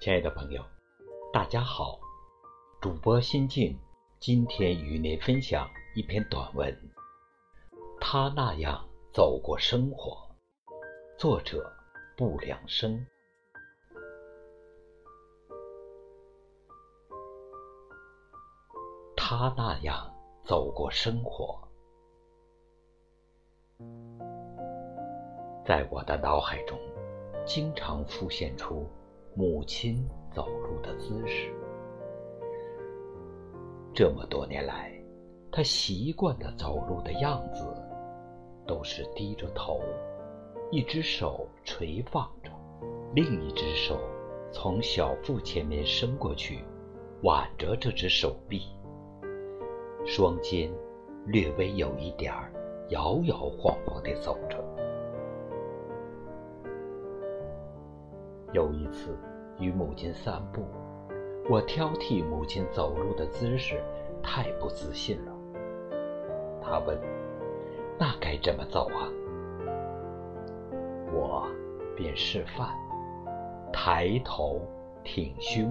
[0.00, 0.64] 亲爱的朋友，
[1.30, 2.00] 大家好，
[2.80, 3.78] 主播心静
[4.18, 6.74] 今天与您分享一篇短文。
[8.00, 8.82] 他那样
[9.12, 10.16] 走过生活，
[11.18, 11.70] 作者
[12.16, 13.06] 不良生。
[19.14, 20.10] 他那样
[20.42, 21.60] 走过生活，
[25.62, 26.78] 在我的脑海中，
[27.44, 28.88] 经常浮现出
[29.40, 31.50] 母亲走路的姿势。
[33.94, 34.92] 这么多年来，
[35.50, 37.64] 她习惯的走路的样子，
[38.66, 39.80] 都是低着头，
[40.70, 42.50] 一只手垂放着，
[43.14, 43.98] 另一只手
[44.52, 46.58] 从小腹前面伸过去，
[47.22, 48.60] 挽着这只手臂。
[50.04, 50.70] 双肩
[51.24, 52.52] 略微有一点儿
[52.90, 54.62] 摇摇晃晃地走着。
[58.52, 59.16] 有一次
[59.60, 60.62] 与母亲散步，
[61.48, 63.80] 我挑剔母亲走路的姿势
[64.22, 65.32] 太不自信了。
[66.62, 66.98] 他问
[67.98, 69.06] ：“那该怎么走啊？”
[71.12, 71.46] 我
[71.94, 72.68] 便示范：
[73.70, 74.62] 抬头
[75.04, 75.70] 挺胸，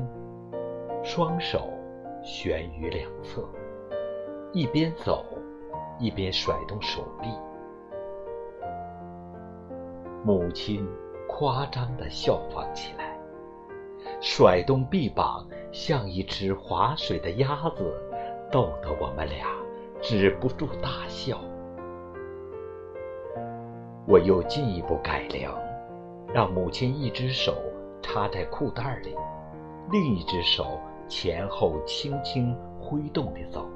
[1.03, 1.67] 双手
[2.23, 3.44] 悬于两侧。
[4.52, 5.25] 一边走，
[6.00, 7.30] 一边甩动手臂。
[10.23, 10.88] 母亲
[11.28, 13.08] 夸张的效仿起来，
[14.22, 17.94] 甩动臂膀像一只划水的鸭子，
[18.52, 19.47] 逗得我们俩
[20.02, 21.39] 止不住大笑。
[24.08, 25.56] 我又进一步改良，
[26.33, 27.56] 让母亲一只手
[28.02, 29.16] 插在裤袋里，
[29.91, 33.67] 另一只手前后轻轻挥动地走。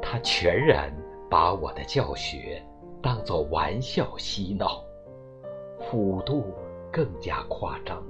[0.00, 0.90] 他全然
[1.28, 2.62] 把我的教学
[3.02, 4.82] 当作玩笑嬉闹，
[5.78, 6.54] 幅度
[6.94, 8.00] 更加夸张，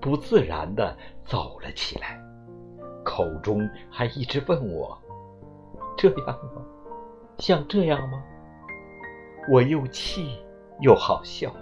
[0.00, 2.20] 不自然地走了起来，
[3.04, 4.98] 口中还一直问我
[5.96, 6.62] ：“这样吗？
[7.38, 8.20] 像这样吗？”
[9.48, 10.40] 我又气
[10.80, 11.54] 又好笑，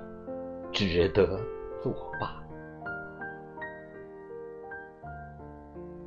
[0.72, 1.38] 只得
[1.82, 2.42] 作罢。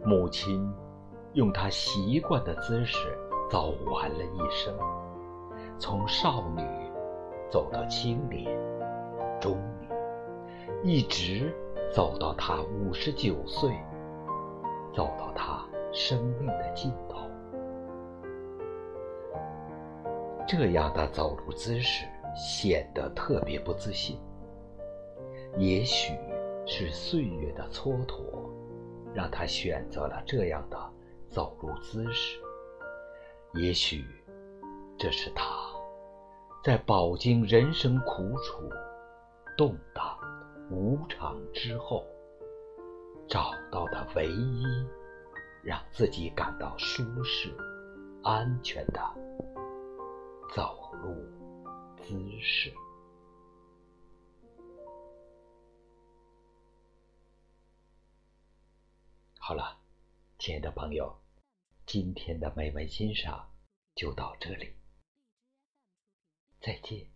[0.04, 0.68] 母亲
[1.34, 2.98] 用她习惯的姿势。
[3.48, 4.76] 走完了一生，
[5.78, 6.64] 从少女
[7.48, 8.46] 走到青年、
[9.40, 9.95] 中年，
[10.84, 11.54] 一直
[11.94, 13.72] 走到他五十九岁，
[14.94, 17.30] 走到他生命的尽头。
[20.48, 22.06] 这样的走路姿势
[22.36, 24.20] 显得特别不自信。
[25.58, 26.14] 也许
[26.66, 28.24] 是岁月的蹉跎，
[29.14, 30.78] 让他选择了这样的
[31.30, 32.40] 走路姿势。
[33.54, 34.06] 也许，
[34.98, 35.46] 这是他，
[36.64, 38.70] 在饱经人生苦楚、
[39.58, 40.15] 动荡、
[40.72, 42.06] 无常之后，
[43.30, 44.64] 找到的唯一
[45.64, 47.56] 让自己感到舒适、
[48.24, 49.02] 安全的
[50.54, 51.16] 走路
[51.98, 52.74] 姿势。
[59.40, 59.78] 好了，
[60.40, 61.16] 亲爱的朋友。
[61.86, 63.52] 今天的美文欣赏
[63.94, 64.74] 就到这里，
[66.60, 67.15] 再见。